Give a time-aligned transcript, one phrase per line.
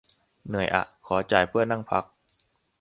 [0.47, 2.03] เหนื่อยอะ ขอจ่ายเพื่อนั่งพัก